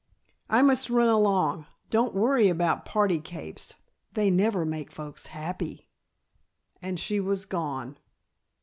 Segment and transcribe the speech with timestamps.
[0.49, 1.67] "I must run along.
[1.91, 3.75] Don't worry about party capes;
[4.13, 5.89] they never make folks happy!"
[6.81, 7.99] and she was gone.